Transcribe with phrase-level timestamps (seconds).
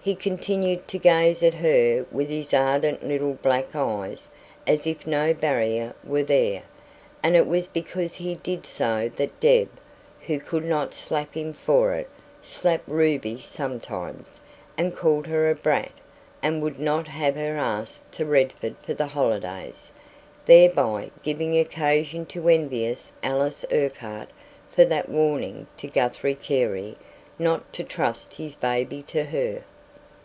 [0.00, 4.30] He continued to gaze at her with his ardent little black eyes
[4.66, 6.62] as if no barrier were there.
[7.22, 9.68] And it was because he did so that Deb,
[10.26, 12.08] who could not slap him for it,
[12.40, 14.40] slapped Ruby sometimes,
[14.78, 15.92] and called her a brat,
[16.42, 19.92] and would not have her asked to Redford for the holidays;
[20.46, 24.30] thereby giving occasion to envious Alice Urquhart
[24.70, 26.96] for that warning to Guthrie Carey
[27.38, 29.64] not to trust his baby to her.